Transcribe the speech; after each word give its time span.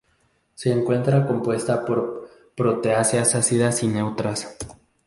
Se 0.55 0.71
encuentra 0.71 1.27
compuesta 1.27 1.85
por 1.85 2.27
proteasas 2.57 3.35
ácidas 3.35 3.83
y 3.83 3.87
neutras. 3.87 4.57